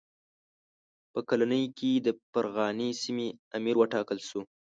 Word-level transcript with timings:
په 1.13 1.19
کلنۍ 1.29 1.63
کې 1.77 1.91
د 2.05 2.07
فرغانې 2.31 2.89
سیمې 3.01 3.27
امیر 3.57 3.75
وټاکل 3.79 4.19
شو. 4.27 4.41